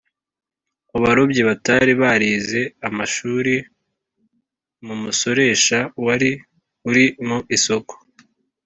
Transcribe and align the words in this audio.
mu 0.89 0.97
barobyi 1.03 1.41
batari 1.49 1.91
barize 2.01 2.61
amashuri, 2.87 3.53
mu 4.85 4.95
musoresha 5.03 5.77
wari 6.05 6.31
uri 6.89 7.05
mu 7.27 7.37
isoko 7.55 7.93